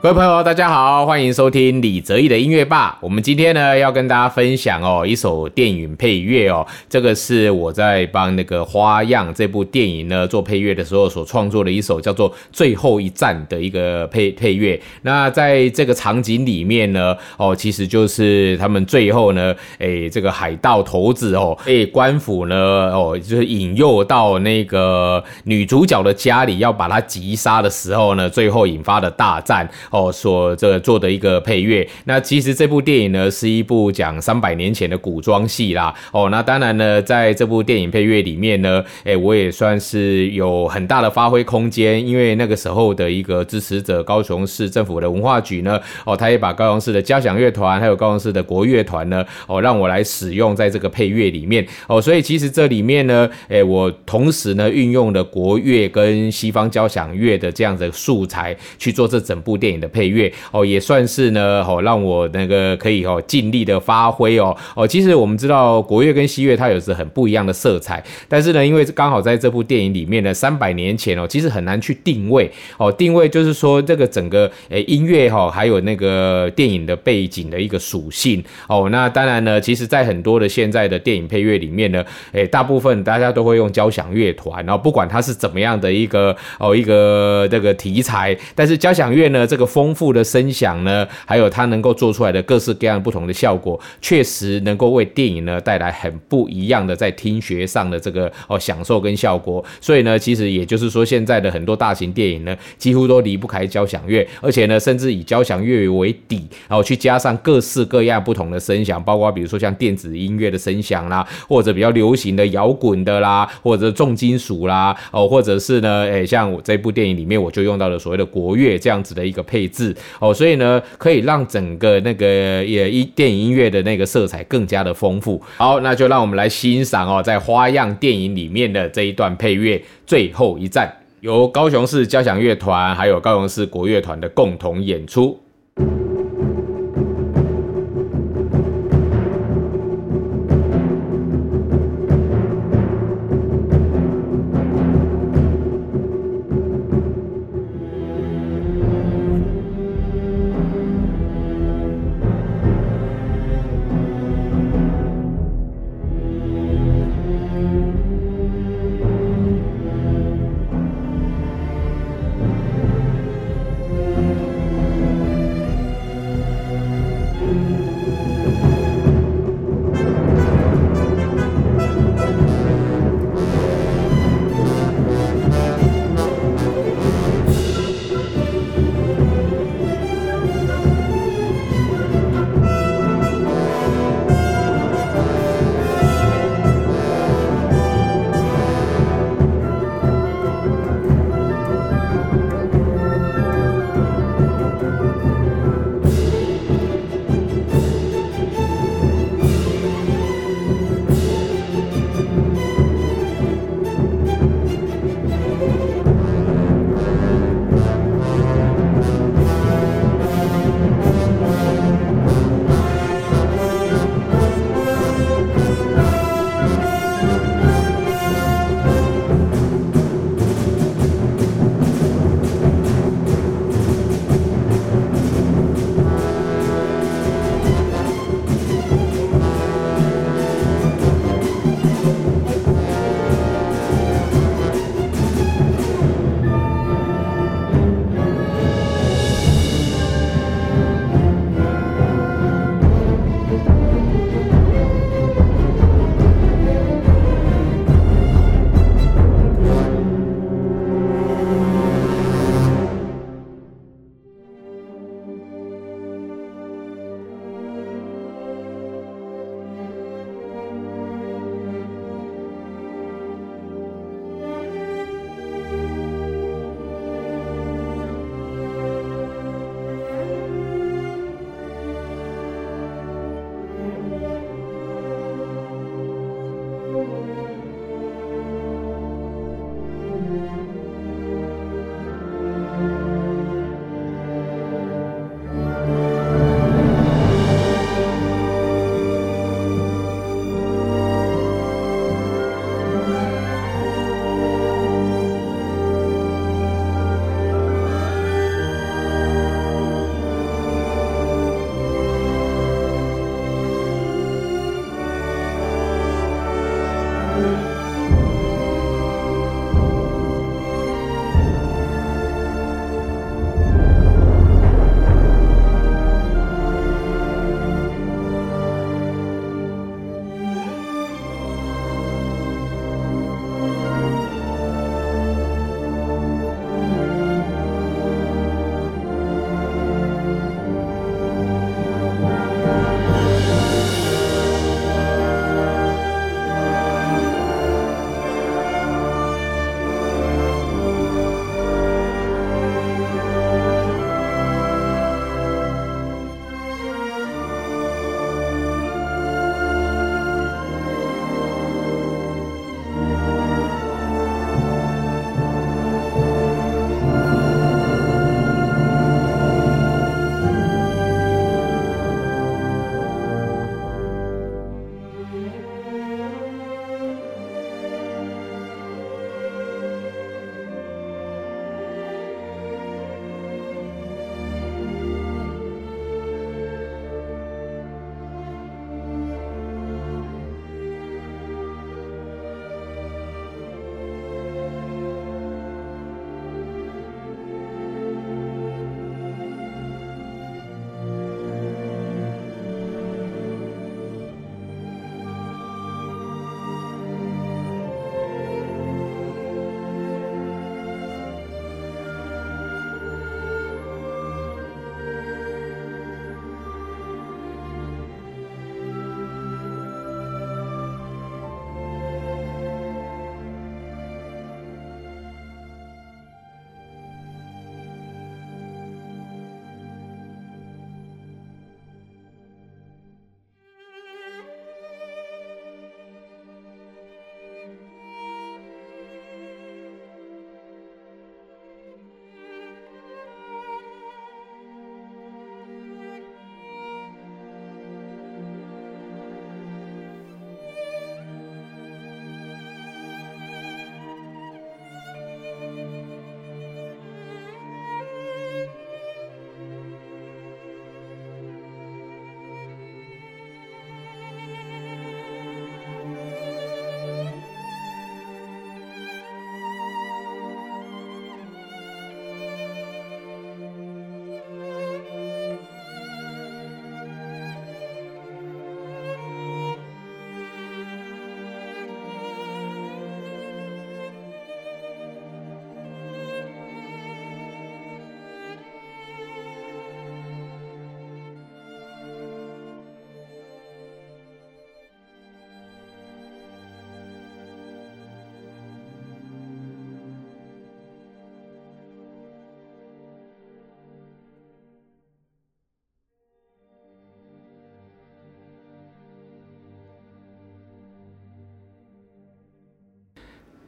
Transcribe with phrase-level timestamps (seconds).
[0.00, 2.96] 各位朋友，大家好，欢迎收听李泽义的音乐吧。
[3.00, 14.80] 我们今天呢要跟大家分享哦一首电影配乐哦，这个是我在帮那个《花样》这部电影呢做配乐的时候所创作的一首叫做《最后一站》的一个配配乐。
[15.02, 22.56] 那在这个场景里面呢，哦，其实就是他们最后呢，诶，这个海盗头子哦，被官府呢，
[22.94, 29.68] 哦，就是引诱到那个女主角的家里，要把她击杀的时候呢，最后引发的大战。
[29.90, 35.94] 哦，所这做的一个配乐，那其实这部电影呢是一部讲三百年前的古装戏啦。
[36.12, 51.66] 哦，那当然呢，在这部电影配乐里面呢，哎，我也算是有很大的发挥空间，因为那个时候的一个支持者高雄市政府的文化局呢，哦，他也把高雄市的交响乐团还有高雄市的国乐团呢，哦，让我来使用在这个配乐里面。
[51.86, 59.77] 哦，所以其实这里面呢，哎，我同时呢运用了国乐跟西方交响乐的这样的素材去做这整部电影。
[59.78, 64.86] 的配乐哦，也算是呢，哦，让我那个可以哦尽力的发挥哦哦。
[64.86, 78.88] 其实我们知道国乐跟西乐它有着很不一样的色彩，但是呢，因为刚好在这部电影里面呢，三百年前哦，其实很难去定位哦，定位就是说这个整个诶音乐哈，还有那个电影的背景的一个属性哦。
[78.90, 89.67] 那当然呢，其实在很多的现在的电影配乐里面呢，诶，大部分大家都会用交响乐团，然后不管它是怎么样的一个哦一个这个题材，但是交响乐呢这个。
[89.68, 99.64] 丰富的声响呢，还有它能够做出来的各式各样不同的效果，确实能够为电影呢带来很不一样的在听觉上的这个哦享受跟效果。
[99.80, 119.57] 所以呢，其实也就是说，现在的很多大型电影呢，几乎都离不开交响乐，而且呢，甚至以交响乐为底，然后去加上各式各样不同的声响，包括比如说像电子音乐的声响啦，或者比较流行的摇滚的啦，或者重金属啦，哦，或者是呢，诶，像我这部电影里面我就用到了所谓的国乐这样子的一个配。
[119.58, 125.42] 配置哦，所以呢，可以让整个那个也一电影音乐的那个色彩更加的丰富。
[125.56, 129.76] 好，那就让我们来欣赏哦，在花样电影里面的这一段配乐
[130.06, 130.86] 《最后一站》，
[131.22, 135.36] 由高雄市交响乐团还有高雄市国乐团的共同演出。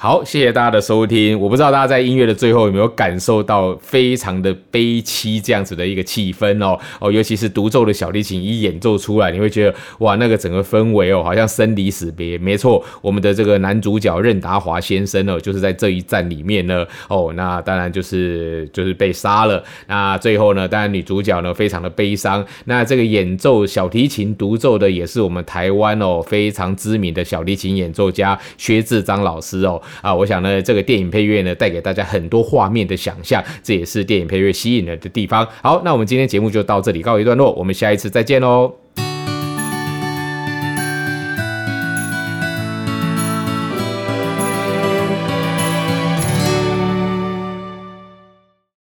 [0.00, 1.36] 好，谢谢大家的收听。
[1.40, 12.38] 我不知道大家在音乐的最后有没有感受到非常的悲凄这样子的一个气氛哦哦，尤其是独奏的小提琴一演奏出来，你会觉得哇，那个整个氛围哦，好像生离死别。
[12.38, 19.60] 没错，我们的这个男主角任达华先生哦，就是在这一战里面呢哦，那当然就是就是被杀了。
[19.88, 22.46] 那最后呢，当然女主角呢非常的悲伤。
[22.66, 29.82] 那这个演奏小提琴独奏的也是我们台湾哦非常知名的小提琴演奏家薛志章老师哦。
[30.00, 35.46] 啊，我想呢，这个电影配乐呢，带给大家很多画面的想象，这也是电影配乐吸引人的地方。
[35.62, 38.87] 好，那我们今天节目就到这里告一段落，我们下一次再见喽。